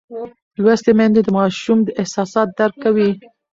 [0.61, 3.09] لوستې میندې د ماشوم احساسات درک کوي.